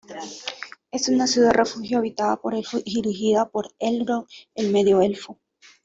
Es 0.89 1.09
una 1.09 1.27
ciudad-refugio 1.27 1.99
habitada 1.99 2.37
por 2.37 2.55
Elfos 2.55 2.81
y 2.83 2.95
dirigida 2.95 3.49
por 3.49 3.67
Elrond, 3.77 4.25
el 4.55 4.71
Medio 4.71 4.99
Elfo. 4.99 5.37